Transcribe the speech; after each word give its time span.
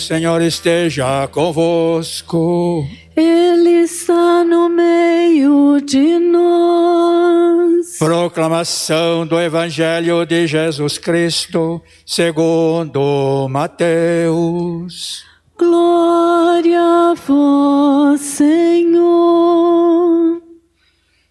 Senhor 0.00 0.40
esteja 0.40 1.28
convosco. 1.28 2.88
Ele 3.14 3.82
está 3.82 4.42
no 4.42 4.68
meio 4.68 5.80
de 5.80 6.18
nós. 6.18 7.98
Proclamação 7.98 9.26
do 9.26 9.38
Evangelho 9.38 10.24
de 10.24 10.46
Jesus 10.46 10.96
Cristo, 10.96 11.82
segundo 12.06 13.46
Mateus. 13.50 15.22
Glória 15.58 16.80
a 16.80 17.14
vós, 17.14 18.20
Senhor. 18.22 18.80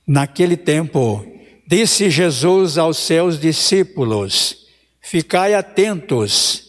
Naquele 0.08 0.56
tempo, 0.56 1.26
disse 1.68 2.10
Jesus 2.10 2.78
aos 2.78 2.98
seus 2.98 3.40
discípulos: 3.40 4.68
Ficai 5.02 5.56
atentos 5.56 6.69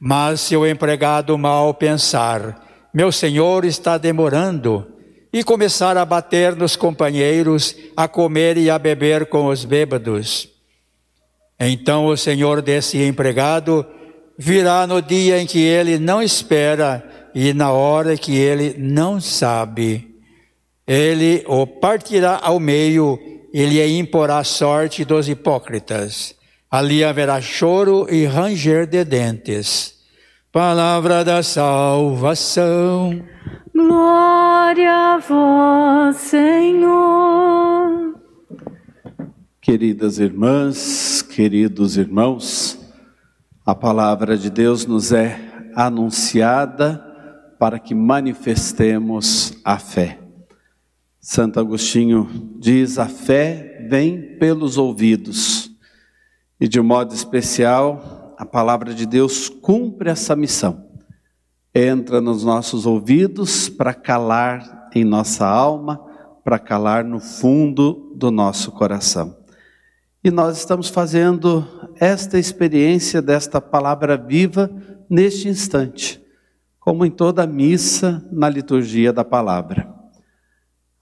Mas 0.00 0.40
se 0.40 0.56
o 0.56 0.66
empregado 0.66 1.36
mal 1.36 1.74
pensar, 1.74 2.88
meu 2.92 3.12
senhor 3.12 3.66
está 3.66 3.98
demorando, 3.98 4.86
e 5.32 5.44
começar 5.44 5.96
a 5.96 6.04
bater 6.04 6.56
nos 6.56 6.74
companheiros, 6.74 7.76
a 7.96 8.08
comer 8.08 8.56
e 8.56 8.68
a 8.68 8.78
beber 8.78 9.26
com 9.26 9.46
os 9.46 9.64
bêbados, 9.64 10.48
então 11.58 12.06
o 12.06 12.16
senhor 12.16 12.62
desse 12.62 12.98
empregado 13.02 13.86
virá 14.36 14.86
no 14.86 15.02
dia 15.02 15.38
em 15.38 15.46
que 15.46 15.58
ele 15.58 15.98
não 15.98 16.22
espera 16.22 17.04
e 17.34 17.52
na 17.52 17.70
hora 17.70 18.16
que 18.16 18.34
ele 18.34 18.74
não 18.78 19.20
sabe. 19.20 20.16
Ele 20.86 21.44
o 21.46 21.66
partirá 21.66 22.40
ao 22.42 22.58
meio 22.58 23.18
e 23.52 23.64
lhe 23.66 23.98
imporá 23.98 24.42
sorte 24.42 25.04
dos 25.04 25.28
hipócritas. 25.28 26.34
Ali 26.70 27.02
haverá 27.02 27.40
choro 27.40 28.06
e 28.08 28.24
ranger 28.26 28.86
de 28.86 29.02
dentes. 29.04 29.98
Palavra 30.52 31.24
da 31.24 31.42
salvação. 31.42 33.20
Glória 33.74 35.14
a 35.14 35.18
vós, 35.18 36.16
Senhor. 36.18 38.14
Queridas 39.60 40.20
irmãs, 40.20 41.22
queridos 41.22 41.96
irmãos, 41.96 42.78
a 43.66 43.74
palavra 43.74 44.38
de 44.38 44.48
Deus 44.48 44.86
nos 44.86 45.10
é 45.10 45.40
anunciada 45.74 47.04
para 47.58 47.80
que 47.80 47.96
manifestemos 47.96 49.54
a 49.64 49.76
fé. 49.76 50.20
Santo 51.20 51.58
Agostinho 51.58 52.28
diz: 52.60 52.96
a 52.96 53.06
fé 53.06 53.88
vem 53.90 54.38
pelos 54.38 54.78
ouvidos 54.78 55.69
e 56.60 56.68
de 56.68 56.80
modo 56.80 57.14
especial, 57.14 58.34
a 58.36 58.44
palavra 58.44 58.92
de 58.92 59.06
Deus 59.06 59.48
cumpre 59.48 60.10
essa 60.10 60.36
missão. 60.36 60.86
Entra 61.74 62.20
nos 62.20 62.44
nossos 62.44 62.84
ouvidos 62.84 63.68
para 63.68 63.94
calar 63.94 64.90
em 64.94 65.04
nossa 65.04 65.46
alma, 65.46 65.98
para 66.44 66.58
calar 66.58 67.02
no 67.04 67.18
fundo 67.18 68.12
do 68.14 68.30
nosso 68.30 68.72
coração. 68.72 69.36
E 70.22 70.30
nós 70.30 70.58
estamos 70.58 70.90
fazendo 70.90 71.66
esta 71.98 72.38
experiência 72.38 73.22
desta 73.22 73.60
palavra 73.60 74.18
viva 74.18 74.70
neste 75.08 75.48
instante, 75.48 76.22
como 76.78 77.06
em 77.06 77.10
toda 77.10 77.46
missa 77.46 78.22
na 78.30 78.48
liturgia 78.50 79.12
da 79.12 79.24
palavra. 79.24 79.89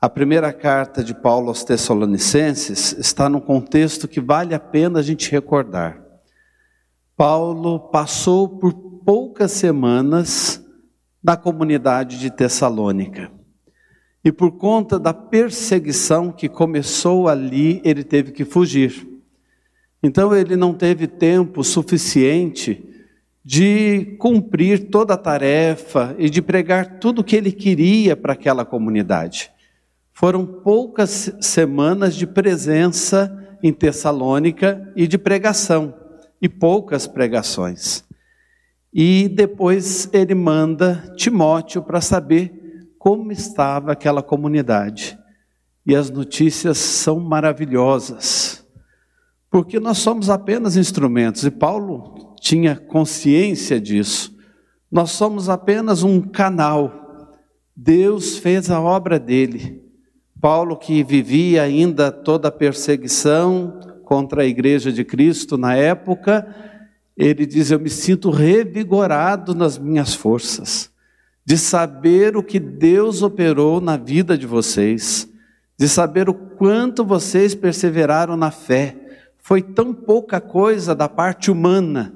A 0.00 0.08
primeira 0.08 0.52
carta 0.52 1.02
de 1.02 1.12
Paulo 1.12 1.48
aos 1.48 1.64
Tessalonicenses 1.64 2.92
está 2.92 3.28
num 3.28 3.40
contexto 3.40 4.06
que 4.06 4.20
vale 4.20 4.54
a 4.54 4.60
pena 4.60 5.00
a 5.00 5.02
gente 5.02 5.28
recordar. 5.28 6.00
Paulo 7.16 7.80
passou 7.90 8.48
por 8.48 8.72
poucas 9.04 9.50
semanas 9.50 10.64
na 11.20 11.36
comunidade 11.36 12.20
de 12.20 12.30
Tessalônica. 12.30 13.28
E 14.24 14.30
por 14.30 14.52
conta 14.52 15.00
da 15.00 15.12
perseguição 15.12 16.30
que 16.30 16.48
começou 16.48 17.26
ali, 17.26 17.82
ele 17.84 18.04
teve 18.04 18.30
que 18.30 18.44
fugir. 18.44 19.04
Então 20.00 20.32
ele 20.32 20.54
não 20.54 20.74
teve 20.74 21.08
tempo 21.08 21.64
suficiente 21.64 22.88
de 23.44 24.16
cumprir 24.20 24.90
toda 24.90 25.14
a 25.14 25.18
tarefa 25.18 26.14
e 26.16 26.30
de 26.30 26.40
pregar 26.40 27.00
tudo 27.00 27.18
o 27.22 27.24
que 27.24 27.34
ele 27.34 27.50
queria 27.50 28.16
para 28.16 28.34
aquela 28.34 28.64
comunidade. 28.64 29.57
Foram 30.18 30.44
poucas 30.44 31.32
semanas 31.40 32.16
de 32.16 32.26
presença 32.26 33.32
em 33.62 33.72
Tessalônica 33.72 34.92
e 34.96 35.06
de 35.06 35.16
pregação, 35.16 35.94
e 36.42 36.48
poucas 36.48 37.06
pregações. 37.06 38.02
E 38.92 39.28
depois 39.28 40.10
ele 40.12 40.34
manda 40.34 41.14
Timóteo 41.16 41.84
para 41.84 42.00
saber 42.00 42.88
como 42.98 43.30
estava 43.30 43.92
aquela 43.92 44.20
comunidade. 44.20 45.16
E 45.86 45.94
as 45.94 46.10
notícias 46.10 46.78
são 46.78 47.20
maravilhosas, 47.20 48.66
porque 49.48 49.78
nós 49.78 49.98
somos 49.98 50.28
apenas 50.28 50.76
instrumentos, 50.76 51.44
e 51.44 51.50
Paulo 51.52 52.34
tinha 52.40 52.74
consciência 52.74 53.80
disso. 53.80 54.36
Nós 54.90 55.12
somos 55.12 55.48
apenas 55.48 56.02
um 56.02 56.20
canal. 56.20 57.36
Deus 57.76 58.36
fez 58.36 58.68
a 58.68 58.80
obra 58.80 59.20
dele. 59.20 59.86
Paulo, 60.40 60.76
que 60.76 61.02
vivia 61.02 61.62
ainda 61.62 62.12
toda 62.12 62.46
a 62.48 62.52
perseguição 62.52 63.80
contra 64.04 64.42
a 64.42 64.46
igreja 64.46 64.92
de 64.92 65.04
Cristo 65.04 65.58
na 65.58 65.74
época, 65.74 66.46
ele 67.16 67.44
diz: 67.44 67.70
Eu 67.70 67.80
me 67.80 67.90
sinto 67.90 68.30
revigorado 68.30 69.52
nas 69.52 69.76
minhas 69.76 70.14
forças, 70.14 70.90
de 71.44 71.58
saber 71.58 72.36
o 72.36 72.42
que 72.42 72.60
Deus 72.60 73.22
operou 73.22 73.80
na 73.80 73.96
vida 73.96 74.38
de 74.38 74.46
vocês, 74.46 75.28
de 75.76 75.88
saber 75.88 76.28
o 76.28 76.34
quanto 76.34 77.04
vocês 77.04 77.54
perseveraram 77.54 78.36
na 78.36 78.52
fé. 78.52 78.96
Foi 79.38 79.60
tão 79.60 79.92
pouca 79.92 80.40
coisa 80.40 80.94
da 80.94 81.08
parte 81.08 81.50
humana, 81.50 82.14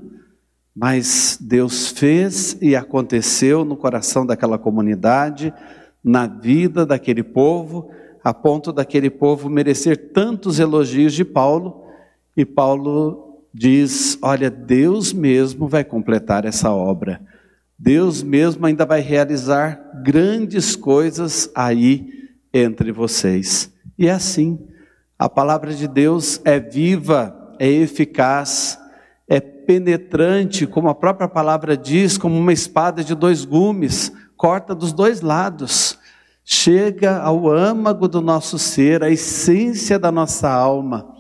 mas 0.77 1.37
Deus 1.41 1.89
fez 1.89 2.57
e 2.61 2.77
aconteceu 2.77 3.65
no 3.65 3.77
coração 3.77 4.25
daquela 4.25 4.59
comunidade, 4.59 5.53
na 6.05 6.27
vida 6.27 6.87
daquele 6.87 7.25
povo 7.25 7.91
a 8.23 8.33
ponto 8.33 8.73
daquele 8.73 9.11
povo 9.11 9.51
merecer 9.51 10.13
tantos 10.13 10.59
elogios 10.59 11.13
de 11.13 11.25
Paulo, 11.25 11.85
e 12.37 12.45
Paulo 12.45 13.43
diz: 13.53 14.19
Olha, 14.23 14.51
Deus 14.51 15.13
mesmo 15.13 15.67
vai 15.69 15.85
completar 15.85 16.45
essa 16.45 16.71
obra, 16.71 17.21
Deus 17.79 18.23
mesmo 18.23 18.65
ainda 18.65 18.87
vai 18.87 19.01
realizar 19.01 20.03
grandes 20.03 20.77
coisas 20.77 21.51
aí 21.55 22.31
entre 22.53 22.93
vocês. 22.93 23.73
E 23.99 24.07
é 24.07 24.13
assim, 24.13 24.59
a 25.19 25.29
palavra 25.29 25.75
de 25.75 25.89
Deus 25.89 26.41
é 26.45 26.61
viva, 26.61 27.55
é 27.59 27.69
eficaz, 27.69 28.79
é 29.29 29.41
penetrante, 29.41 30.67
como 30.67 30.89
a 30.89 30.95
própria 30.95 31.29
palavra 31.29 31.77
diz, 31.77 32.17
como 32.17 32.39
uma 32.39 32.53
espada 32.53 33.03
de 33.03 33.15
dois 33.15 33.45
gumes, 33.45 34.13
corta 34.37 34.75
dos 34.75 34.93
dois 34.93 35.21
lados 35.21 35.99
chega 36.45 37.19
ao 37.19 37.49
âmago 37.49 38.09
do 38.09 38.21
nosso 38.21 38.59
ser, 38.59 39.03
a 39.03 39.11
essência 39.11 39.99
da 39.99 40.11
nossa 40.11 40.51
alma. 40.51 41.15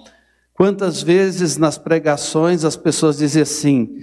Quantas 0.55 1.03
vezes 1.03 1.57
nas 1.57 1.79
pregações 1.79 2.65
as 2.65 2.77
pessoas 2.77 3.19
dizem 3.19 3.43
assim: 3.43 3.99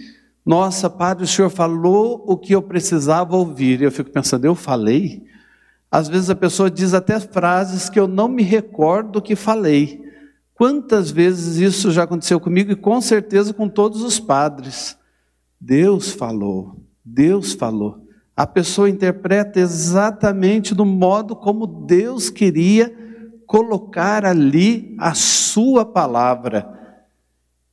Nossa, 0.46 0.90
Padre, 0.90 1.24
o 1.24 1.28
senhor 1.28 1.50
falou 1.50 2.24
o 2.28 2.38
que 2.38 2.54
eu 2.54 2.62
precisava 2.62 3.36
ouvir. 3.36 3.82
Eu 3.82 3.92
fico 3.92 4.10
pensando, 4.10 4.46
eu 4.46 4.56
falei? 4.56 5.24
Às 5.92 6.08
vezes 6.08 6.30
a 6.30 6.36
pessoa 6.36 6.70
diz 6.70 6.94
até 6.94 7.20
frases 7.20 7.90
que 7.90 8.00
eu 8.00 8.08
não 8.08 8.28
me 8.28 8.44
recordo 8.44 9.22
que 9.22 9.36
falei. 9.36 10.08
Quantas 10.54 11.10
vezes 11.10 11.58
isso 11.58 11.90
já 11.90 12.04
aconteceu 12.04 12.40
comigo 12.40 12.72
e 12.72 12.76
com 12.76 13.00
certeza 13.00 13.54
com 13.54 13.70
todos 13.70 14.04
os 14.04 14.20
padres. 14.20 14.98
Deus 15.60 16.12
falou, 16.12 16.76
Deus 17.04 17.54
falou. 17.54 18.09
A 18.40 18.48
pessoa 18.48 18.90
interpreta 18.90 19.60
exatamente 19.60 20.74
do 20.74 20.86
modo 20.86 21.36
como 21.36 21.68
Deus 21.68 22.30
queria 22.30 22.90
colocar 23.46 24.24
ali 24.24 24.96
a 24.98 25.14
sua 25.14 25.84
palavra. 25.84 26.66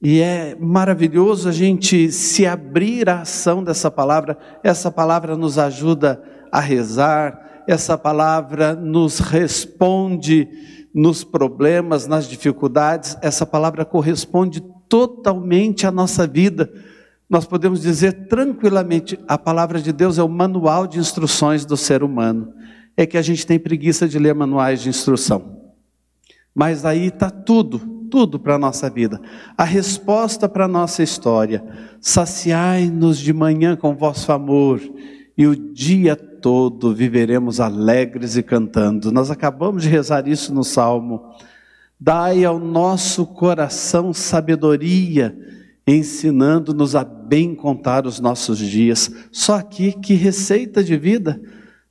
E 0.03 0.21
é 0.21 0.57
maravilhoso 0.59 1.49
a 1.49 1.53
gente 1.53 2.11
se 2.11 2.45
abrir 2.45 3.09
à 3.09 3.21
ação 3.21 3.63
dessa 3.63 3.93
palavra. 3.93 4.37
Essa 4.61 4.91
palavra 4.91 5.37
nos 5.37 5.57
ajuda 5.57 6.21
a 6.51 6.59
rezar, 6.59 7.63
essa 7.69 7.97
palavra 7.97 8.75
nos 8.75 9.21
responde 9.21 10.49
nos 10.93 11.23
problemas, 11.23 12.09
nas 12.09 12.29
dificuldades, 12.29 13.17
essa 13.23 13.47
palavra 13.47 13.85
corresponde 13.85 14.61
totalmente 14.89 15.87
à 15.87 15.93
nossa 15.93 16.27
vida. 16.27 16.69
Nós 17.29 17.45
podemos 17.45 17.81
dizer 17.81 18.27
tranquilamente: 18.29 19.19
a 19.27 19.37
palavra 19.37 19.81
de 19.81 19.93
Deus 19.93 20.19
é 20.19 20.23
o 20.23 20.29
manual 20.29 20.87
de 20.87 20.99
instruções 20.99 21.65
do 21.65 21.77
ser 21.77 22.03
humano. 22.03 22.53
É 22.97 23.05
que 23.05 23.19
a 23.19 23.23
gente 23.23 23.47
tem 23.47 23.59
preguiça 23.59 24.09
de 24.09 24.19
ler 24.19 24.35
manuais 24.35 24.81
de 24.81 24.89
instrução. 24.89 25.57
Mas 26.55 26.87
aí 26.87 27.09
está 27.09 27.29
tudo, 27.29 27.79
tudo 28.11 28.39
para 28.39 28.55
a 28.55 28.59
nossa 28.59 28.89
vida. 28.89 29.21
A 29.59 29.65
resposta 29.65 30.49
para 30.49 30.65
a 30.65 30.69
nossa 30.69 31.03
história. 31.03 31.63
Saciai-nos 32.01 33.19
de 33.19 33.33
manhã 33.35 33.77
com 33.77 33.95
vosso 33.95 34.33
amor, 34.33 34.81
e 35.37 35.47
o 35.47 35.55
dia 35.55 36.17
todo 36.17 36.95
viveremos 36.95 37.61
alegres 37.61 38.37
e 38.37 38.43
cantando. 38.43 39.13
Nós 39.13 39.31
acabamos 39.31 39.83
de 39.83 39.89
rezar 39.89 40.27
isso 40.27 40.55
no 40.55 40.65
Salmo. 40.65 41.35
Dai 42.01 42.45
ao 42.45 42.59
nosso 42.59 43.27
coração 43.27 44.13
sabedoria, 44.15 45.37
ensinando-nos 45.87 46.97
a 46.97 47.05
bem 47.05 47.55
contar 47.55 48.07
os 48.07 48.19
nossos 48.19 48.59
dias. 48.59 49.11
Só 49.31 49.55
aqui, 49.55 49.93
que 49.93 50.15
receita 50.15 50.83
de 50.83 50.97
vida! 50.97 51.41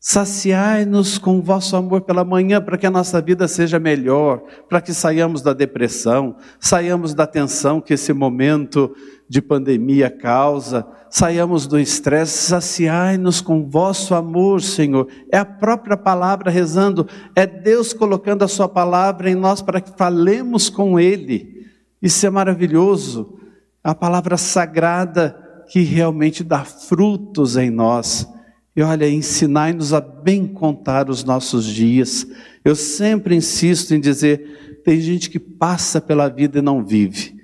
Saciai-nos 0.08 1.18
com 1.18 1.40
o 1.40 1.42
vosso 1.42 1.76
amor 1.76 2.02
pela 2.02 2.24
manhã, 2.24 2.62
para 2.62 2.78
que 2.78 2.86
a 2.86 2.92
nossa 2.92 3.20
vida 3.20 3.48
seja 3.48 3.80
melhor, 3.80 4.44
para 4.70 4.80
que 4.80 4.94
saiamos 4.94 5.42
da 5.42 5.52
depressão, 5.52 6.36
saiamos 6.60 7.16
da 7.16 7.26
tensão 7.26 7.82
que 7.82 7.96
esse 7.96 8.14
momento 8.14 8.96
de 9.28 9.42
pandemia 9.42 10.12
causa, 10.12 10.86
saiamos 11.10 11.66
do 11.66 11.80
estresse, 11.80 12.50
saciai-nos 12.50 13.42
com 13.42 13.62
o 13.62 13.68
vosso 13.68 14.14
amor, 14.14 14.62
Senhor. 14.62 15.08
É 15.32 15.40
a 15.40 15.46
própria 15.46 15.98
palavra 15.98 16.52
rezando, 16.52 17.08
é 17.36 17.48
Deus 17.48 17.92
colocando 17.92 18.44
a 18.44 18.48
sua 18.48 18.70
palavra 18.70 19.28
em 19.28 19.36
nós 19.36 19.60
para 19.60 19.82
que 19.82 19.98
falemos 19.98 20.70
com 20.70 21.00
Ele. 21.00 21.66
Isso 22.00 22.24
é 22.28 22.30
maravilhoso. 22.30 23.40
A 23.86 23.94
palavra 23.94 24.36
sagrada 24.36 25.64
que 25.70 25.82
realmente 25.82 26.44
dá 26.44 26.66
frutos 26.66 27.56
em 27.56 27.70
nós. 27.70 28.28
E 28.76 28.82
olha, 28.82 29.08
ensinai-nos 29.08 29.94
a 29.94 30.02
bem 30.02 30.48
contar 30.48 31.08
os 31.08 31.24
nossos 31.24 31.66
dias. 31.66 32.26
Eu 32.64 32.76
sempre 32.76 33.36
insisto 33.36 33.94
em 33.94 34.00
dizer: 34.00 34.82
tem 34.84 35.00
gente 35.00 35.30
que 35.30 35.40
passa 35.40 36.02
pela 36.02 36.28
vida 36.28 36.58
e 36.58 36.64
não 36.64 36.84
vive. 36.84 37.36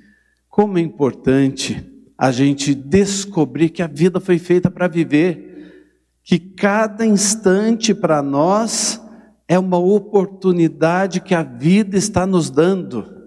Como 0.49 0.79
é 0.79 0.81
importante 0.81 1.87
a 2.17 2.31
gente 2.31 2.73
descobrir 2.73 3.69
que 3.69 3.83
a 3.83 3.87
vida 3.87 4.19
foi 4.19 4.39
feita 4.39 4.69
para 4.69 4.87
viver, 4.87 5.85
que 6.23 6.39
cada 6.39 7.05
instante 7.05 7.93
para 7.93 8.21
nós 8.23 8.99
é 9.47 9.59
uma 9.59 9.77
oportunidade 9.77 11.21
que 11.21 11.35
a 11.35 11.43
vida 11.43 11.97
está 11.97 12.25
nos 12.25 12.49
dando. 12.49 13.20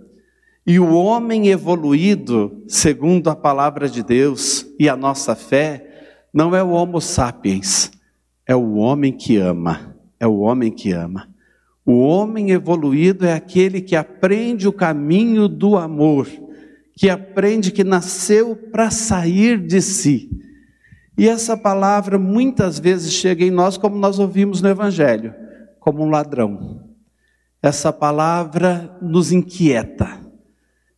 E 0.66 0.78
o 0.78 0.94
homem 0.94 1.48
evoluído, 1.48 2.62
segundo 2.66 3.28
a 3.28 3.36
palavra 3.36 3.88
de 3.88 4.02
Deus 4.02 4.66
e 4.78 4.88
a 4.88 4.96
nossa 4.96 5.34
fé, 5.34 6.26
não 6.32 6.54
é 6.56 6.62
o 6.62 6.70
Homo 6.70 7.00
sapiens, 7.00 7.90
é 8.46 8.56
o 8.56 8.74
homem 8.74 9.12
que 9.12 9.36
ama. 9.36 9.94
É 10.18 10.26
o 10.26 10.38
homem 10.38 10.70
que 10.70 10.90
ama. 10.92 11.28
O 11.84 11.98
homem 11.98 12.50
evoluído 12.50 13.26
é 13.26 13.34
aquele 13.34 13.82
que 13.82 13.94
aprende 13.94 14.66
o 14.66 14.72
caminho 14.72 15.48
do 15.48 15.76
amor, 15.76 16.26
que 16.96 17.10
aprende 17.10 17.70
que 17.70 17.84
nasceu 17.84 18.56
para 18.56 18.90
sair 18.90 19.58
de 19.58 19.82
si. 19.82 20.30
E 21.18 21.28
essa 21.28 21.58
palavra 21.58 22.18
muitas 22.18 22.78
vezes 22.78 23.12
chega 23.12 23.44
em 23.44 23.50
nós, 23.50 23.76
como 23.76 23.96
nós 23.96 24.18
ouvimos 24.18 24.62
no 24.62 24.68
Evangelho, 24.70 25.34
como 25.78 26.02
um 26.02 26.08
ladrão. 26.08 26.82
Essa 27.62 27.92
palavra 27.92 28.96
nos 29.02 29.30
inquieta, 29.30 30.20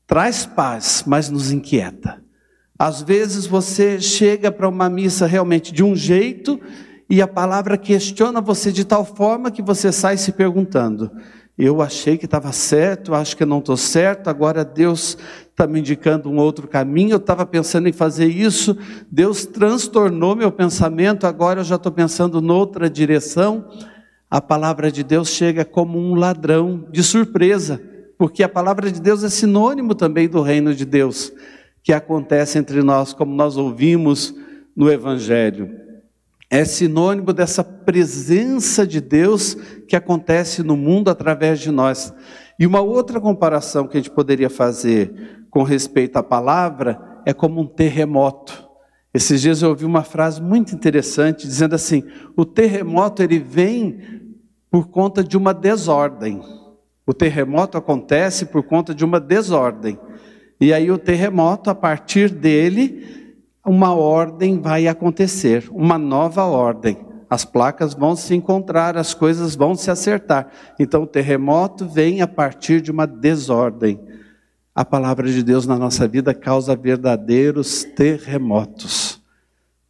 traz 0.06 0.46
paz, 0.46 1.04
mas 1.06 1.28
nos 1.28 1.50
inquieta. 1.50 2.22
Às 2.78 3.02
vezes 3.02 3.46
você 3.46 4.00
chega 4.00 4.52
para 4.52 4.68
uma 4.68 4.88
missa 4.88 5.26
realmente 5.26 5.72
de 5.72 5.82
um 5.82 5.96
jeito 5.96 6.60
e 7.08 7.22
a 7.22 7.28
palavra 7.28 7.78
questiona 7.78 8.40
você 8.40 8.70
de 8.70 8.84
tal 8.84 9.04
forma 9.04 9.50
que 9.50 9.62
você 9.62 9.90
sai 9.90 10.16
se 10.16 10.32
perguntando: 10.32 11.10
eu 11.58 11.80
achei 11.80 12.18
que 12.18 12.26
estava 12.26 12.52
certo, 12.52 13.14
acho 13.14 13.36
que 13.36 13.44
não 13.46 13.60
estou 13.60 13.78
certo, 13.78 14.28
agora 14.28 14.62
Deus 14.62 15.16
está 15.50 15.66
me 15.66 15.80
indicando 15.80 16.28
um 16.28 16.36
outro 16.36 16.68
caminho, 16.68 17.12
eu 17.12 17.16
estava 17.16 17.46
pensando 17.46 17.88
em 17.88 17.92
fazer 17.92 18.26
isso, 18.26 18.76
Deus 19.10 19.46
transtornou 19.46 20.36
meu 20.36 20.52
pensamento, 20.52 21.26
agora 21.26 21.60
eu 21.60 21.64
já 21.64 21.76
estou 21.76 21.90
pensando 21.90 22.42
noutra 22.42 22.90
direção. 22.90 23.66
A 24.30 24.40
palavra 24.40 24.92
de 24.92 25.02
Deus 25.02 25.30
chega 25.30 25.64
como 25.64 25.98
um 25.98 26.14
ladrão 26.14 26.84
de 26.90 27.02
surpresa, 27.02 27.80
porque 28.18 28.42
a 28.42 28.48
palavra 28.48 28.90
de 28.90 29.00
Deus 29.00 29.22
é 29.22 29.28
sinônimo 29.28 29.94
também 29.94 30.28
do 30.28 30.42
reino 30.42 30.74
de 30.74 30.84
Deus 30.84 31.32
que 31.82 31.92
acontece 31.92 32.58
entre 32.58 32.82
nós, 32.82 33.12
como 33.12 33.32
nós 33.32 33.56
ouvimos 33.56 34.34
no 34.74 34.90
Evangelho. 34.90 35.70
É 36.50 36.64
sinônimo 36.64 37.32
dessa 37.32 37.62
presença 37.62 38.86
de 38.86 39.00
Deus 39.00 39.54
que 39.86 39.94
acontece 39.94 40.64
no 40.64 40.76
mundo 40.76 41.10
através 41.10 41.60
de 41.60 41.70
nós. 41.70 42.12
E 42.58 42.66
uma 42.66 42.80
outra 42.80 43.20
comparação 43.20 43.86
que 43.86 43.96
a 43.96 44.00
gente 44.00 44.10
poderia 44.10 44.50
fazer 44.50 45.46
com 45.48 45.62
respeito 45.62 46.16
à 46.16 46.22
palavra 46.22 47.20
é 47.24 47.32
como 47.32 47.60
um 47.60 47.66
terremoto. 47.66 48.66
Esses 49.14 49.40
dias 49.40 49.62
eu 49.62 49.70
ouvi 49.70 49.84
uma 49.84 50.02
frase 50.02 50.42
muito 50.42 50.74
interessante 50.74 51.46
dizendo 51.46 51.74
assim: 51.74 52.02
o 52.36 52.44
terremoto 52.44 53.22
ele 53.22 53.38
vem 53.38 53.98
por 54.70 54.88
conta 54.88 55.22
de 55.22 55.36
uma 55.36 55.54
desordem. 55.54 56.40
O 57.06 57.14
terremoto 57.14 57.78
acontece 57.78 58.46
por 58.46 58.64
conta 58.64 58.92
de 58.92 59.04
uma 59.04 59.20
desordem. 59.20 59.98
E 60.60 60.72
aí 60.72 60.90
o 60.90 60.98
terremoto, 60.98 61.70
a 61.70 61.74
partir 61.74 62.30
dele, 62.30 63.36
uma 63.64 63.94
ordem 63.94 64.60
vai 64.60 64.88
acontecer, 64.88 65.68
uma 65.70 65.96
nova 65.98 66.44
ordem. 66.44 66.98
As 67.28 67.44
placas 67.44 67.94
vão 67.94 68.16
se 68.16 68.34
encontrar, 68.34 68.96
as 68.96 69.12
coisas 69.12 69.54
vão 69.54 69.74
se 69.74 69.90
acertar. 69.90 70.48
Então 70.78 71.02
o 71.02 71.06
terremoto 71.06 71.86
vem 71.86 72.22
a 72.22 72.26
partir 72.26 72.80
de 72.80 72.90
uma 72.90 73.06
desordem. 73.06 74.00
A 74.74 74.84
palavra 74.84 75.28
de 75.28 75.42
Deus 75.42 75.66
na 75.66 75.76
nossa 75.76 76.06
vida 76.06 76.34
causa 76.34 76.76
verdadeiros 76.76 77.84
terremotos. 77.84 79.20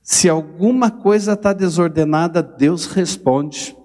Se 0.02 0.28
alguma 0.28 0.90
coisa 0.90 1.32
está 1.32 1.52
desordenada, 1.52 2.42
Deus 2.42 2.86
responde. 2.86 3.75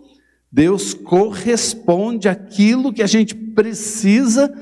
Deus 0.52 0.94
corresponde 0.94 2.28
àquilo 2.28 2.92
que 2.92 3.02
a 3.02 3.08
gente 3.08 3.34
precisa 3.34 4.54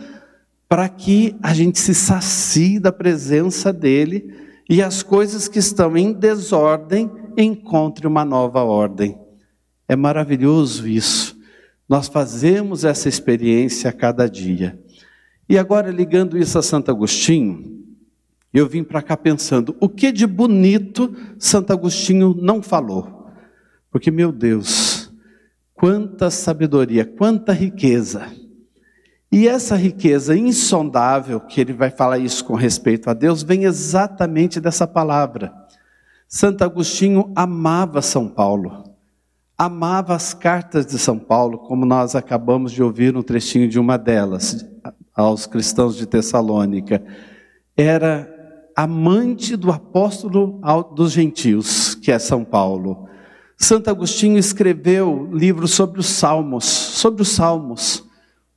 para 0.67 0.87
que 0.87 1.35
a 1.41 1.53
gente 1.53 1.79
se 1.79 1.95
sacie 1.95 2.79
da 2.79 2.91
presença 2.91 3.73
dele 3.73 4.31
e 4.69 4.83
as 4.83 5.01
coisas 5.01 5.47
que 5.47 5.57
estão 5.57 5.97
em 5.97 6.13
desordem 6.13 7.09
encontrem 7.35 8.07
uma 8.07 8.23
nova 8.23 8.61
ordem. 8.61 9.17
É 9.87 9.95
maravilhoso 9.95 10.87
isso. 10.87 11.35
Nós 11.87 12.07
fazemos 12.07 12.85
essa 12.85 13.09
experiência 13.09 13.89
a 13.89 13.93
cada 13.93 14.29
dia. 14.29 14.79
E 15.49 15.57
agora, 15.57 15.89
ligando 15.89 16.37
isso 16.37 16.59
a 16.59 16.61
Santo 16.61 16.91
Agostinho, 16.91 17.79
eu 18.53 18.67
vim 18.67 18.83
para 18.83 19.01
cá 19.01 19.17
pensando: 19.17 19.75
o 19.79 19.89
que 19.89 20.11
de 20.11 20.27
bonito 20.27 21.15
Santo 21.39 21.73
Agostinho 21.73 22.35
não 22.39 22.61
falou? 22.61 23.27
Porque, 23.91 24.11
meu 24.11 24.31
Deus, 24.31 24.98
quanta 25.79 26.29
sabedoria, 26.29 27.05
quanta 27.05 27.53
riqueza. 27.53 28.27
E 29.31 29.47
essa 29.47 29.77
riqueza 29.77 30.35
insondável, 30.35 31.39
que 31.39 31.61
ele 31.61 31.71
vai 31.71 31.89
falar 31.89 32.17
isso 32.17 32.43
com 32.43 32.53
respeito 32.53 33.09
a 33.09 33.13
Deus, 33.13 33.43
vem 33.43 33.63
exatamente 33.63 34.59
dessa 34.59 34.85
palavra. 34.85 35.53
Santo 36.27 36.65
Agostinho 36.65 37.31
amava 37.33 38.01
São 38.01 38.27
Paulo, 38.27 38.83
amava 39.57 40.13
as 40.13 40.33
cartas 40.33 40.85
de 40.85 40.99
São 40.99 41.17
Paulo, 41.17 41.59
como 41.59 41.85
nós 41.85 42.13
acabamos 42.13 42.73
de 42.73 42.83
ouvir 42.83 43.15
um 43.15 43.23
trechinho 43.23 43.69
de 43.69 43.79
uma 43.79 43.97
delas, 43.97 44.65
aos 45.15 45.45
cristãos 45.45 45.95
de 45.95 46.05
Tessalônica. 46.05 47.01
Era 47.77 48.29
amante 48.75 49.55
do 49.55 49.71
apóstolo 49.71 50.59
dos 50.93 51.13
gentios, 51.13 51.95
que 51.95 52.11
é 52.11 52.19
São 52.19 52.43
Paulo. 52.43 53.07
Santo 53.61 53.89
Agostinho 53.89 54.37
escreveu 54.37 55.29
livros 55.33 55.71
sobre 55.71 55.99
os 55.99 56.05
salmos, 56.05 56.63
sobre 56.63 57.21
os 57.21 57.27
salmos. 57.27 58.05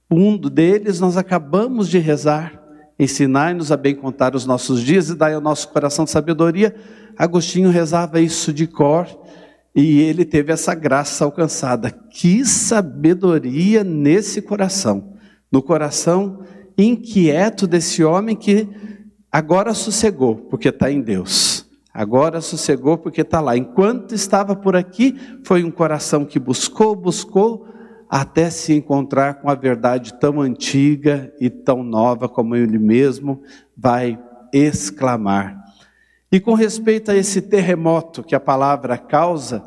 Um 0.08 0.38
deles 0.38 1.00
nós 1.00 1.16
acabamos 1.16 1.88
de 1.88 1.98
rezar. 1.98 2.62
Ensinai-nos 2.96 3.72
a 3.72 3.76
bem 3.76 3.96
contar 3.96 4.36
os 4.36 4.46
nossos 4.46 4.80
dias 4.80 5.10
e 5.10 5.16
dai 5.16 5.34
ao 5.34 5.40
nosso 5.40 5.68
coração 5.70 6.06
sabedoria. 6.06 6.72
Agostinho 7.18 7.68
rezava 7.68 8.20
isso 8.20 8.52
de 8.52 8.68
cor 8.68 9.08
e 9.74 10.00
ele 10.00 10.24
teve 10.24 10.52
essa 10.52 10.72
graça 10.72 11.24
alcançada. 11.24 11.90
Que 11.90 12.44
sabedoria 12.44 13.82
nesse 13.82 14.40
coração, 14.40 15.14
no 15.50 15.60
coração 15.60 16.44
inquieto 16.78 17.66
desse 17.66 18.04
homem 18.04 18.36
que 18.36 18.68
agora 19.32 19.74
sossegou, 19.74 20.36
porque 20.36 20.68
está 20.68 20.92
em 20.92 21.00
Deus. 21.00 21.66
Agora 21.92 22.40
sossegou 22.40 22.96
porque 22.96 23.20
está 23.20 23.40
lá. 23.40 23.56
Enquanto 23.56 24.14
estava 24.14 24.56
por 24.56 24.74
aqui, 24.74 25.18
foi 25.44 25.62
um 25.62 25.70
coração 25.70 26.24
que 26.24 26.38
buscou, 26.38 26.96
buscou, 26.96 27.66
até 28.08 28.50
se 28.50 28.74
encontrar 28.74 29.34
com 29.40 29.48
a 29.48 29.54
verdade 29.54 30.14
tão 30.14 30.40
antiga 30.40 31.32
e 31.40 31.48
tão 31.48 31.82
nova 31.82 32.28
como 32.28 32.54
ele 32.54 32.78
mesmo 32.78 33.42
vai 33.76 34.18
exclamar. 34.52 35.62
E 36.30 36.40
com 36.40 36.54
respeito 36.54 37.10
a 37.10 37.14
esse 37.14 37.42
terremoto 37.42 38.22
que 38.22 38.34
a 38.34 38.40
palavra 38.40 38.96
causa, 38.96 39.62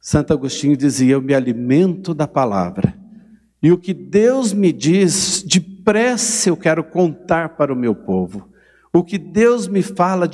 Santo 0.00 0.32
Agostinho 0.32 0.76
dizia: 0.76 1.14
Eu 1.14 1.22
me 1.22 1.34
alimento 1.34 2.14
da 2.14 2.26
palavra. 2.26 2.98
E 3.62 3.70
o 3.70 3.78
que 3.78 3.92
Deus 3.92 4.52
me 4.52 4.72
diz, 4.72 5.42
depressa 5.42 6.48
eu 6.48 6.56
quero 6.56 6.82
contar 6.82 7.50
para 7.50 7.72
o 7.72 7.76
meu 7.76 7.94
povo. 7.94 8.48
O 8.92 9.04
que 9.04 9.18
Deus 9.18 9.68
me 9.68 9.82
fala, 9.82 10.30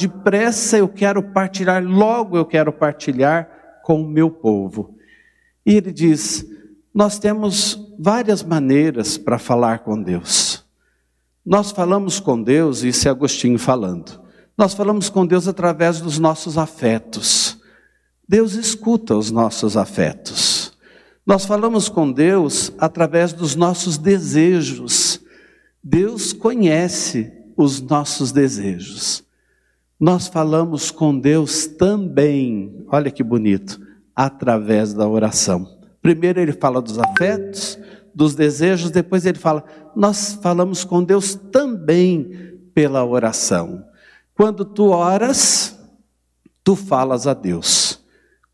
depressa 0.00 0.78
eu 0.78 0.88
quero 0.88 1.22
partilhar, 1.22 1.84
logo 1.84 2.36
eu 2.36 2.46
quero 2.46 2.72
partilhar 2.72 3.80
com 3.82 4.00
o 4.00 4.08
meu 4.08 4.30
povo. 4.30 4.96
E 5.64 5.74
ele 5.74 5.92
diz: 5.92 6.46
nós 6.94 7.18
temos 7.18 7.78
várias 7.98 8.42
maneiras 8.42 9.18
para 9.18 9.38
falar 9.38 9.80
com 9.80 10.02
Deus. 10.02 10.64
Nós 11.44 11.70
falamos 11.70 12.18
com 12.18 12.42
Deus, 12.42 12.82
isso 12.82 13.08
é 13.08 13.10
Agostinho 13.10 13.58
falando. 13.58 14.20
Nós 14.56 14.74
falamos 14.74 15.08
com 15.08 15.26
Deus 15.26 15.46
através 15.48 16.00
dos 16.00 16.18
nossos 16.18 16.56
afetos. 16.56 17.58
Deus 18.28 18.54
escuta 18.54 19.14
os 19.14 19.30
nossos 19.30 19.76
afetos. 19.76 20.72
Nós 21.26 21.44
falamos 21.44 21.88
com 21.88 22.10
Deus 22.10 22.72
através 22.78 23.32
dos 23.32 23.54
nossos 23.54 23.98
desejos. 23.98 25.20
Deus 25.82 26.32
conhece 26.32 27.32
os 27.56 27.80
nossos 27.80 28.32
desejos 28.32 29.24
nós 30.00 30.28
falamos 30.28 30.90
com 30.90 31.18
Deus 31.18 31.66
também, 31.66 32.86
olha 32.88 33.10
que 33.10 33.22
bonito, 33.22 33.78
através 34.16 34.94
da 34.94 35.06
oração. 35.06 35.78
Primeiro 36.00 36.40
ele 36.40 36.52
fala 36.52 36.80
dos 36.80 36.98
afetos, 36.98 37.78
dos 38.14 38.34
desejos, 38.34 38.90
depois 38.90 39.26
ele 39.26 39.38
fala, 39.38 39.62
nós 39.94 40.38
falamos 40.42 40.84
com 40.84 41.04
Deus 41.04 41.34
também 41.34 42.58
pela 42.72 43.04
oração. 43.04 43.84
Quando 44.34 44.64
tu 44.64 44.88
oras, 44.88 45.78
tu 46.64 46.74
falas 46.74 47.26
a 47.26 47.34
Deus. 47.34 48.02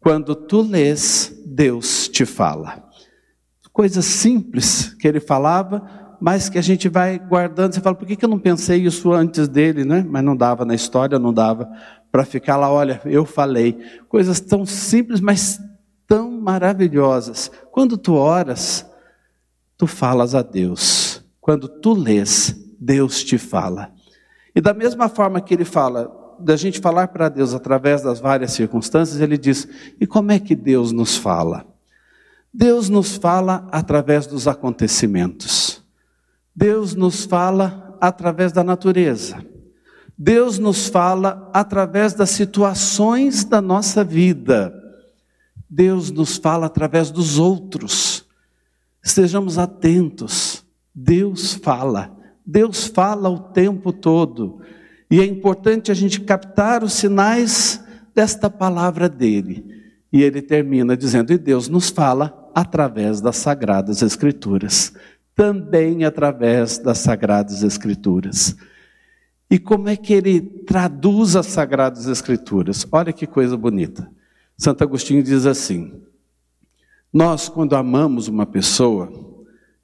Quando 0.01 0.35
tu 0.35 0.63
lês, 0.63 1.33
Deus 1.47 2.09
te 2.09 2.27
fala. 2.27 2.85
Coisa 3.73 4.03
simples 4.03 4.95
que 4.95 5.07
ele 5.07 5.21
falava, 5.21 6.06
mas 6.21 6.49
que 6.49 6.59
a 6.59 6.63
gente 6.63 6.89
vai 6.89 7.19
guardando. 7.19 7.75
Você 7.75 7.81
fala, 7.81 7.97
por 7.97 8.07
que 8.07 8.25
eu 8.25 8.29
não 8.29 8.39
pensei 8.39 8.83
isso 8.83 9.13
antes 9.13 9.49
dele, 9.49 9.85
né? 9.85 10.05
Mas 10.09 10.25
não 10.25 10.37
dava 10.37 10.65
na 10.65 10.75
história, 10.75 11.19
não 11.19 11.33
dava 11.33 11.69
para 12.11 12.25
ficar 12.25 12.57
lá, 12.57 12.71
olha, 12.71 13.01
eu 13.05 13.25
falei. 13.25 13.79
Coisas 14.09 14.41
tão 14.41 14.65
simples, 14.65 15.21
mas 15.21 15.61
tão 16.07 16.31
maravilhosas. 16.31 17.51
Quando 17.71 17.99
tu 17.99 18.15
oras, 18.15 18.87
tu 19.77 19.87
falas 19.87 20.35
a 20.35 20.43
Deus. 20.43 21.23
Quando 21.41 21.69
tu 21.69 21.93
lês, 21.93 22.57
Deus 22.81 23.23
te 23.23 23.39
fala. 23.39 23.93
E 24.55 24.61
da 24.61 24.73
mesma 24.73 25.09
forma 25.09 25.41
que 25.41 25.53
ele 25.53 25.65
fala, 25.65 26.11
da 26.39 26.57
gente 26.57 26.81
falar 26.81 27.09
para 27.09 27.29
Deus 27.29 27.55
através 27.55 28.03
das 28.03 28.21
várias 28.21 28.53
circunstâncias, 28.53 29.21
ele 29.21 29.37
diz: 29.37 29.69
e 30.01 30.07
como 30.07 30.33
é 30.33 30.39
que 30.39 30.55
Deus 30.55 30.93
nos 30.93 31.17
fala? 31.17 31.67
Deus 32.53 32.89
nos 32.89 33.17
fala 33.17 33.69
através 33.71 34.27
dos 34.27 34.49
acontecimentos. 34.49 35.85
Deus 36.57 36.95
nos 36.95 37.27
fala 37.27 37.99
através 38.01 38.51
da 38.51 38.65
natureza. 38.65 39.45
Deus 40.17 40.59
nos 40.59 40.89
fala 40.89 41.51
através 41.53 42.15
das 42.15 42.31
situações 42.31 43.45
da 43.45 43.61
nossa 43.61 44.03
vida. 44.03 44.73
Deus 45.69 46.11
nos 46.11 46.39
fala 46.39 46.65
através 46.65 47.11
dos 47.11 47.39
outros. 47.39 48.25
Estejamos 49.05 49.59
atentos. 49.59 50.65
Deus 50.95 51.53
fala. 51.53 52.17
Deus 52.47 52.87
fala 52.87 53.29
o 53.29 53.39
tempo 53.39 53.93
todo. 53.93 54.63
E 55.11 55.21
é 55.21 55.27
importante 55.27 55.91
a 55.91 55.95
gente 55.95 56.23
captar 56.23 56.83
os 56.83 56.95
sinais 56.95 57.85
desta 58.15 58.49
palavra 58.49 59.11
dele. 59.11 59.63
E 60.11 60.23
ele 60.23 60.41
termina 60.41 60.97
dizendo: 60.97 61.35
E 61.35 61.39
Deus 61.39 61.69
nos 61.69 61.91
fala 61.91 62.51
através 62.55 63.21
das 63.21 63.37
sagradas 63.37 64.01
Escrituras 64.01 64.95
também 65.37 66.05
através 66.05 66.79
das 66.79 66.99
Sagradas 66.99 67.63
Escrituras. 67.63 68.57
E 69.49 69.59
como 69.59 69.89
é 69.89 69.95
que 69.95 70.15
ele 70.15 70.41
traduz 70.41 71.37
as 71.37 71.47
Sagradas 71.47 72.07
Escrituras? 72.07 72.87
Olha 72.91 73.13
que 73.13 73.27
coisa 73.27 73.57
bonita. 73.57 74.11
Santo 74.57 74.83
Agostinho 74.83 75.23
diz 75.23 75.45
assim: 75.45 76.03
Nós, 77.13 77.49
quando 77.49 77.77
amamos 77.77 78.27
uma 78.27 78.47
pessoa, 78.47 79.13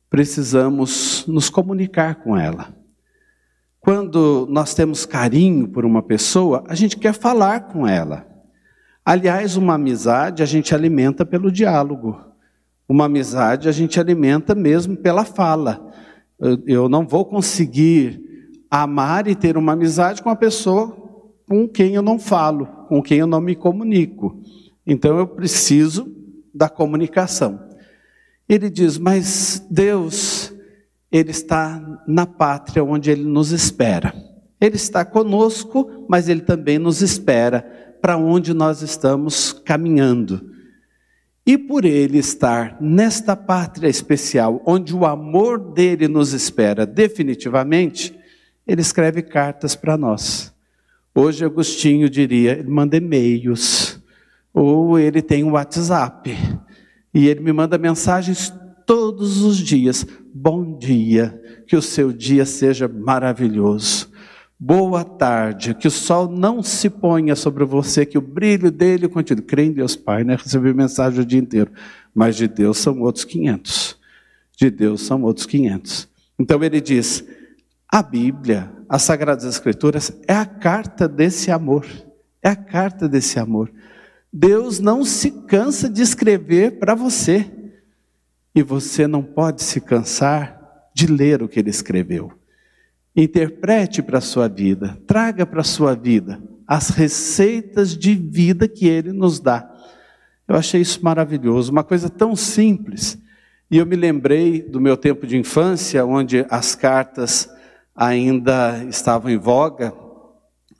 precisamos 0.08 1.24
nos 1.28 1.50
comunicar 1.50 2.16
com 2.16 2.36
ela. 2.36 2.74
Quando 3.78 4.46
nós 4.50 4.74
temos 4.74 5.04
carinho 5.04 5.68
por 5.68 5.84
uma 5.84 6.02
pessoa, 6.02 6.64
a 6.66 6.74
gente 6.74 6.96
quer 6.96 7.12
falar 7.12 7.68
com 7.68 7.86
ela. 7.86 8.26
Aliás, 9.04 9.56
uma 9.56 9.74
amizade 9.74 10.42
a 10.42 10.46
gente 10.46 10.74
alimenta 10.74 11.26
pelo 11.26 11.52
diálogo. 11.52 12.31
Uma 12.92 13.06
amizade 13.06 13.70
a 13.70 13.72
gente 13.72 13.98
alimenta 13.98 14.54
mesmo 14.54 14.94
pela 14.94 15.24
fala. 15.24 15.90
Eu 16.66 16.90
não 16.90 17.06
vou 17.06 17.24
conseguir 17.24 18.20
amar 18.70 19.26
e 19.26 19.34
ter 19.34 19.56
uma 19.56 19.72
amizade 19.72 20.22
com 20.22 20.28
uma 20.28 20.36
pessoa 20.36 20.94
com 21.48 21.66
quem 21.66 21.94
eu 21.94 22.02
não 22.02 22.18
falo, 22.18 22.66
com 22.90 23.02
quem 23.02 23.20
eu 23.20 23.26
não 23.26 23.40
me 23.40 23.56
comunico. 23.56 24.38
Então 24.86 25.16
eu 25.16 25.26
preciso 25.26 26.14
da 26.54 26.68
comunicação. 26.68 27.58
Ele 28.46 28.68
diz: 28.68 28.98
Mas 28.98 29.66
Deus, 29.70 30.52
Ele 31.10 31.30
está 31.30 32.02
na 32.06 32.26
pátria 32.26 32.84
onde 32.84 33.10
Ele 33.10 33.24
nos 33.24 33.52
espera. 33.52 34.14
Ele 34.60 34.76
está 34.76 35.02
conosco, 35.02 36.04
mas 36.10 36.28
Ele 36.28 36.42
também 36.42 36.78
nos 36.78 37.00
espera 37.00 37.96
para 38.02 38.18
onde 38.18 38.52
nós 38.52 38.82
estamos 38.82 39.50
caminhando. 39.50 40.51
E 41.44 41.58
por 41.58 41.84
ele 41.84 42.18
estar 42.18 42.76
nesta 42.80 43.34
pátria 43.34 43.88
especial, 43.88 44.62
onde 44.64 44.94
o 44.94 45.04
amor 45.04 45.58
dele 45.72 46.06
nos 46.06 46.32
espera 46.32 46.86
definitivamente, 46.86 48.16
ele 48.66 48.80
escreve 48.80 49.22
cartas 49.22 49.74
para 49.74 49.96
nós. 49.96 50.54
Hoje 51.12 51.44
Agostinho 51.44 52.08
diria, 52.08 52.52
ele 52.52 52.70
manda 52.70 52.96
e-mails, 52.96 54.00
ou 54.54 54.98
ele 54.98 55.20
tem 55.20 55.42
um 55.42 55.52
WhatsApp, 55.52 56.36
e 57.12 57.26
ele 57.26 57.40
me 57.40 57.52
manda 57.52 57.76
mensagens 57.76 58.52
todos 58.86 59.42
os 59.42 59.58
dias. 59.58 60.06
Bom 60.32 60.78
dia, 60.78 61.42
que 61.66 61.74
o 61.74 61.82
seu 61.82 62.12
dia 62.12 62.46
seja 62.46 62.86
maravilhoso. 62.86 64.11
Boa 64.64 65.02
tarde, 65.02 65.74
que 65.74 65.88
o 65.88 65.90
sol 65.90 66.28
não 66.28 66.62
se 66.62 66.88
ponha 66.88 67.34
sobre 67.34 67.64
você, 67.64 68.06
que 68.06 68.16
o 68.16 68.20
brilho 68.20 68.70
dele 68.70 69.08
continue. 69.08 69.42
Crê 69.42 69.64
em 69.64 69.72
Deus 69.72 69.96
Pai, 69.96 70.22
né? 70.22 70.36
Recebi 70.36 70.72
mensagem 70.72 71.20
o 71.20 71.24
dia 71.24 71.40
inteiro. 71.40 71.72
Mas 72.14 72.36
de 72.36 72.46
Deus 72.46 72.78
são 72.78 73.00
outros 73.00 73.24
500. 73.24 73.98
De 74.56 74.70
Deus 74.70 75.02
são 75.02 75.20
outros 75.24 75.46
500. 75.46 76.08
Então 76.38 76.62
ele 76.62 76.80
diz: 76.80 77.24
a 77.88 78.04
Bíblia, 78.04 78.70
as 78.88 79.02
Sagradas 79.02 79.46
Escrituras, 79.46 80.16
é 80.28 80.34
a 80.36 80.46
carta 80.46 81.08
desse 81.08 81.50
amor. 81.50 81.84
É 82.40 82.50
a 82.50 82.56
carta 82.56 83.08
desse 83.08 83.40
amor. 83.40 83.68
Deus 84.32 84.78
não 84.78 85.04
se 85.04 85.32
cansa 85.32 85.90
de 85.90 86.02
escrever 86.02 86.78
para 86.78 86.94
você. 86.94 87.50
E 88.54 88.62
você 88.62 89.08
não 89.08 89.24
pode 89.24 89.60
se 89.64 89.80
cansar 89.80 90.88
de 90.94 91.08
ler 91.08 91.42
o 91.42 91.48
que 91.48 91.58
ele 91.58 91.70
escreveu. 91.70 92.40
Interprete 93.14 94.02
para 94.02 94.18
a 94.18 94.22
sua 94.22 94.48
vida, 94.48 94.98
traga 95.06 95.44
para 95.44 95.60
a 95.60 95.64
sua 95.64 95.94
vida 95.94 96.42
as 96.66 96.88
receitas 96.88 97.96
de 97.96 98.14
vida 98.14 98.66
que 98.66 98.88
ele 98.88 99.12
nos 99.12 99.38
dá. 99.38 99.70
Eu 100.48 100.56
achei 100.56 100.80
isso 100.80 101.04
maravilhoso, 101.04 101.70
uma 101.70 101.84
coisa 101.84 102.08
tão 102.08 102.34
simples. 102.34 103.18
E 103.70 103.76
eu 103.76 103.86
me 103.86 103.96
lembrei 103.96 104.62
do 104.62 104.80
meu 104.80 104.96
tempo 104.96 105.26
de 105.26 105.36
infância, 105.36 106.04
onde 106.04 106.46
as 106.48 106.74
cartas 106.74 107.48
ainda 107.94 108.82
estavam 108.88 109.30
em 109.30 109.36
voga. 109.36 109.92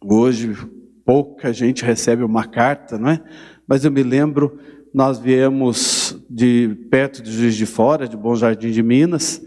Hoje 0.02 0.56
pouca 1.04 1.52
gente 1.52 1.84
recebe 1.84 2.22
uma 2.22 2.46
carta, 2.46 2.98
não 2.98 3.10
é? 3.10 3.22
Mas 3.66 3.84
eu 3.84 3.90
me 3.90 4.02
lembro, 4.02 4.58
nós 4.92 5.18
viemos 5.18 6.18
de 6.28 6.76
perto 6.90 7.22
de 7.22 7.32
Juiz 7.32 7.54
de 7.54 7.66
Fora, 7.66 8.08
de 8.08 8.16
Bom 8.16 8.34
Jardim 8.34 8.70
de 8.70 8.82
Minas, 8.82 9.42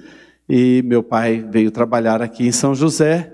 e 0.48 0.84
meu 0.86 1.02
pai 1.02 1.46
veio 1.50 1.72
trabalhar 1.72 2.22
aqui 2.22 2.48
em 2.48 2.52
São 2.52 2.76
José. 2.76 3.32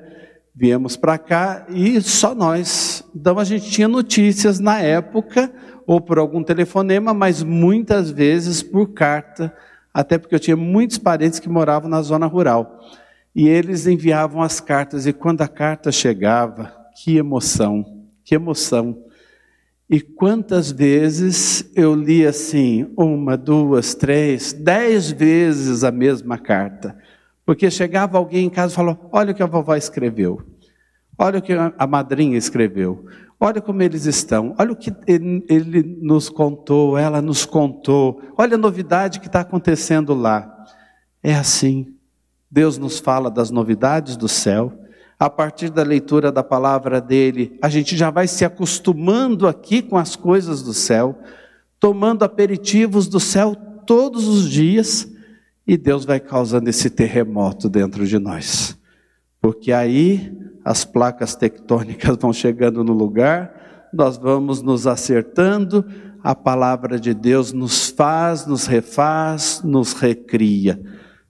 Viemos 0.56 0.96
para 0.96 1.18
cá 1.18 1.66
e 1.70 2.00
só 2.02 2.36
nós. 2.36 3.04
Então 3.16 3.40
a 3.40 3.44
gente 3.44 3.70
tinha 3.70 3.88
notícias 3.88 4.60
na 4.60 4.80
época, 4.80 5.52
ou 5.86 6.00
por 6.00 6.18
algum 6.18 6.44
telefonema, 6.44 7.14
mas 7.14 7.44
muitas 7.44 8.12
vezes 8.12 8.62
por 8.62 8.94
carta, 8.94 9.54
até 9.94 10.18
porque 10.18 10.36
eu 10.36 10.40
tinha 10.40 10.56
muitos 10.56 10.98
parentes 10.98 11.40
que 11.40 11.50
moravam 11.50 11.90
na 11.90 12.02
zona 12.02 12.26
rural. 12.26 12.80
E 13.36 13.48
eles 13.48 13.88
enviavam 13.88 14.42
as 14.42 14.60
cartas, 14.60 15.08
e 15.08 15.14
quando 15.14 15.42
a 15.42 15.48
carta 15.48 15.92
chegava, 15.92 16.74
que 16.96 17.18
emoção, 17.18 18.06
que 18.24 18.36
emoção. 18.36 18.98
E 19.90 20.00
quantas 20.00 20.72
vezes 20.72 21.70
eu 21.76 21.94
li 21.94 22.26
assim, 22.26 22.90
uma, 22.96 23.36
duas, 23.36 23.94
três, 23.94 24.54
dez 24.54 25.12
vezes 25.12 25.84
a 25.84 25.92
mesma 25.92 26.38
carta. 26.38 26.96
Porque 27.52 27.70
chegava 27.70 28.18
alguém 28.18 28.46
em 28.46 28.50
casa 28.50 28.72
e 28.72 28.76
falou: 28.78 29.10
Olha 29.12 29.34
o 29.34 29.36
que 29.36 29.44
a 29.44 29.46
vovó 29.46 29.76
escreveu, 29.76 30.42
olha 31.18 31.40
o 31.40 31.42
que 31.42 31.52
a 31.52 31.86
madrinha 31.86 32.38
escreveu, 32.38 33.06
olha 33.38 33.60
como 33.60 33.82
eles 33.82 34.06
estão, 34.06 34.56
olha 34.58 34.72
o 34.72 34.76
que 34.76 34.90
ele, 35.06 35.44
ele 35.50 35.98
nos 36.02 36.30
contou, 36.30 36.98
ela 36.98 37.22
nos 37.22 37.46
contou, 37.46 38.22
olha 38.38 38.56
a 38.56 38.58
novidade 38.58 39.20
que 39.20 39.28
está 39.28 39.42
acontecendo 39.42 40.14
lá. 40.14 40.50
É 41.22 41.36
assim. 41.36 41.94
Deus 42.50 42.78
nos 42.78 43.00
fala 43.00 43.30
das 43.30 43.52
novidades 43.52 44.16
do 44.16 44.30
céu, 44.30 44.72
a 45.20 45.30
partir 45.30 45.70
da 45.70 45.84
leitura 45.84 46.32
da 46.32 46.42
palavra 46.42 47.02
dele, 47.02 47.60
a 47.62 47.68
gente 47.68 47.98
já 47.98 48.10
vai 48.10 48.30
se 48.30 48.46
acostumando 48.46 49.46
aqui 49.46 49.82
com 49.82 49.98
as 49.98 50.16
coisas 50.16 50.64
do 50.64 50.74
céu, 50.74 51.20
tomando 51.82 52.24
aperitivos 52.24 53.10
do 53.10 53.20
céu 53.20 53.54
todos 53.86 54.26
os 54.26 54.50
dias, 54.50 55.11
e 55.72 55.78
Deus 55.78 56.04
vai 56.04 56.20
causando 56.20 56.70
esse 56.70 56.90
terremoto 56.90 57.70
dentro 57.70 58.06
de 58.06 58.20
nós. 58.20 58.78
Porque 59.40 59.72
aí 59.72 60.38
as 60.66 60.84
placas 60.84 61.34
tectônicas 61.34 62.18
vão 62.20 62.34
chegando 62.34 62.84
no 62.84 62.92
lugar, 62.92 63.90
nós 63.94 64.18
vamos 64.18 64.62
nos 64.62 64.86
acertando, 64.86 65.86
a 66.22 66.36
palavra 66.36 67.00
de 67.00 67.14
Deus 67.14 67.54
nos 67.54 67.90
faz, 67.90 68.46
nos 68.46 68.66
refaz, 68.66 69.62
nos 69.64 69.94
recria. 69.94 70.78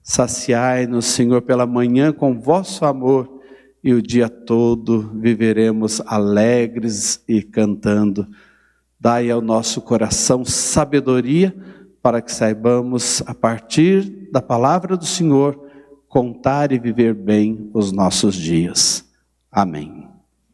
Saciai-nos, 0.02 1.04
Senhor, 1.04 1.42
pela 1.42 1.64
manhã 1.64 2.12
com 2.12 2.36
vosso 2.36 2.84
amor 2.84 3.40
e 3.82 3.94
o 3.94 4.02
dia 4.02 4.28
todo 4.28 5.12
viveremos 5.20 6.02
alegres 6.04 7.22
e 7.28 7.42
cantando. 7.42 8.26
Dai 8.98 9.30
ao 9.30 9.40
nosso 9.40 9.80
coração 9.80 10.44
sabedoria 10.44 11.54
para 12.02 12.20
que 12.20 12.32
saibamos, 12.32 13.22
a 13.26 13.34
partir 13.34 14.28
da 14.32 14.42
palavra 14.42 14.96
do 14.96 15.06
Senhor, 15.06 15.70
contar 16.08 16.72
e 16.72 16.78
viver 16.78 17.14
bem 17.14 17.70
os 17.72 17.92
nossos 17.92 18.34
dias. 18.34 19.08
Amém. 19.50 20.11